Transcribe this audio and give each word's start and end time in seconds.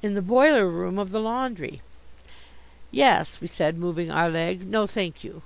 in 0.00 0.14
the 0.14 0.22
boiler 0.22 0.66
room 0.66 0.98
of 0.98 1.10
the 1.10 1.20
laundry." 1.20 1.82
"Yes," 2.90 3.42
we 3.42 3.46
said, 3.46 3.76
moving 3.76 4.10
our 4.10 4.30
leg 4.30 4.66
"no, 4.66 4.86
thank 4.86 5.22
you." 5.22 5.42